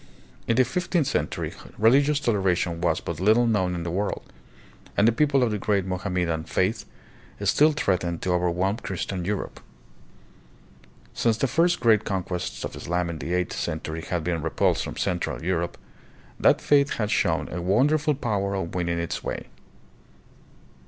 [0.47, 4.23] In the fif teenth century, religious toleration was but little known in the world,
[4.97, 6.85] and the people of the great Mohammedan faith
[7.43, 9.59] still threatened to overwhelm Christian Europe.
[11.13, 14.83] Since the first great conquests of Islam in the eighth cen tury had been repulsed
[14.83, 15.77] from central Europe,
[16.39, 19.49] that faith had shown a wonderful power of winning its way.